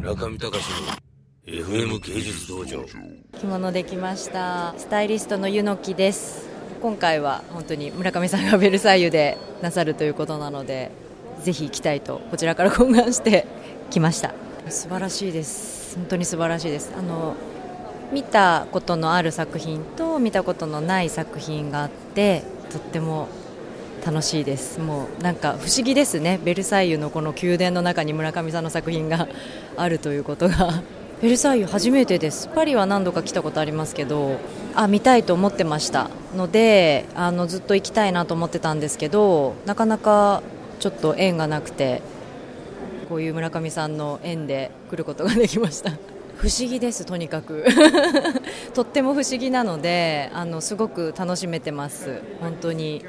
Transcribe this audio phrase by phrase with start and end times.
[0.00, 0.56] 村上隆の
[1.46, 2.82] FM 芸術道場。
[3.38, 4.72] 着物できました。
[4.78, 6.48] スタイリストの柚木です。
[6.80, 10.90] 今回は本当に村上さんがベルサイユでなさるということなので
[11.42, 13.46] ぜひ行きたいとこちらから懇願して
[13.90, 14.32] きました。
[14.70, 15.96] 素晴らしいです。
[15.96, 16.92] 本当に素晴らしいです。
[16.98, 17.34] あの
[18.10, 23.28] 見たことのある作品と見たことのない作品があってとっても
[24.04, 24.80] 楽しいです。
[24.80, 26.40] もうなんか不思議ですね。
[26.42, 29.28] ベルサイユのこの宮殿の中に村上さんの作品が
[29.76, 30.82] あるということが。
[31.20, 32.48] ベルサイユ初めてです。
[32.48, 34.38] パリは何度か来たことありますけど
[34.74, 36.08] あ見たいと思ってました。
[36.34, 40.42] のであのずっと行きたいなと思ってたんですけどなかなか
[40.78, 42.00] ちょっと縁がなくて
[43.10, 45.90] こういう村上さんの縁で来ることができました。
[46.36, 47.66] 不思議ですとにかく。
[48.72, 52.22] とっても不思議なのであのすごく楽しめてます。
[52.40, 53.04] 本当に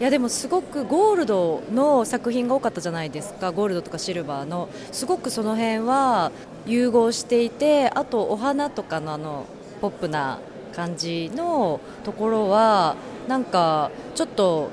[0.00, 3.52] いやでもすごくゴールドの作品が多かったじゃないですか。
[3.52, 4.68] ゴールドとかシルバーの。
[4.90, 6.32] すごくその辺は
[6.66, 9.46] 融合していてあとお花とかのあの
[9.80, 10.38] ポップな
[10.72, 12.96] 感じのところは
[13.28, 14.70] なんかちょっと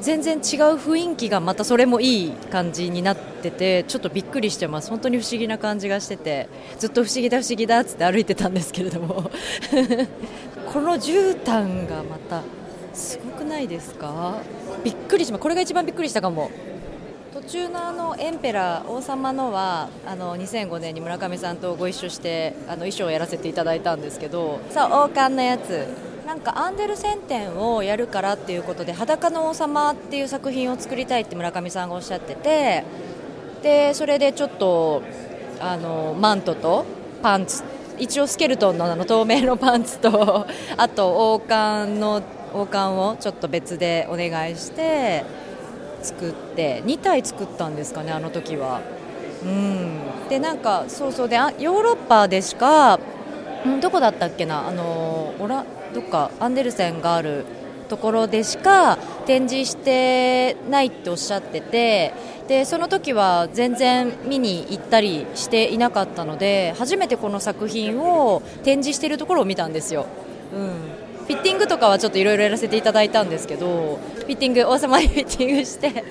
[0.00, 0.40] 全然違う
[0.76, 4.90] 雰囲気がまたそれもいい感じになっててちょっとびっくりしてます。
[4.90, 6.48] 本当に不思議な感じがしてて。
[6.78, 9.30] ずっと不思議だ不思議だっつって歩いてたんですけれども。
[10.72, 12.42] この絨毯がまた
[12.98, 14.40] すごくないですか？
[14.84, 16.50] びっくりしまこれが一番びっくりしたかも。
[17.32, 25.86] 途中のあのエンペラー王様のはあの2005年に村上さんとご一緒してあの衣装をやらせていただいたんですけどさあ王冠のやつ。
[26.26, 32.84] なんかアンデルセン展をやるからっていうことで裸の王様っていう作品を作りたいって村上さんがおっしゃってて
[33.62, 35.02] でそれでちょっと
[35.58, 36.84] あのマントと
[37.22, 37.62] パンツ
[37.98, 42.22] 一応スケルトンのあの透明のパンツとあと王冠の
[42.54, 45.24] 王冠をちょっと別でお願いして
[46.02, 48.80] 作って2体作ったんですかねあの時は。
[49.44, 50.28] うん。
[50.28, 51.28] でなんかそうそう。
[51.28, 52.98] であヨーロッパでしか
[53.80, 57.44] どこだったっけなあのオラどっかアンデルセンがある
[57.88, 62.12] ところでしか展示してないっておっしゃってて
[62.46, 70.06] でその時は全然見に行ったりしていなかったので初めてこの作品を展示しているところを見たんですよ。
[70.54, 70.97] うん。
[71.28, 76.02] フィッティングとかはちょっといろいろやらせていただいたんですけどフィッティング王様にフィッティングして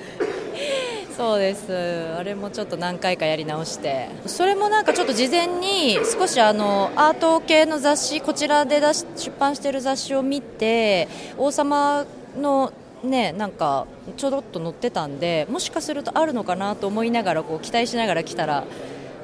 [1.16, 2.14] そうです。
[2.16, 4.08] あれもちょっと何回かやり直して。
[4.26, 12.06] それもなんかちょっと事前に少しあのアート系の雑誌こちらで出し出版している雑誌を見て王様
[12.40, 18.64] のねなんかちょろっと載ってたんでもしかするとあるのかなと思いながらこう期待しながら来たら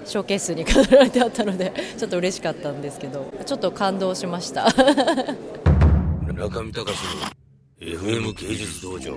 [0.05, 4.67] ショーケースに飾られてあったのでちょっと嬉しかったんですけどちょっと感動しました。
[6.35, 6.99] 中見隆
[7.81, 9.17] の FM 芸術道場。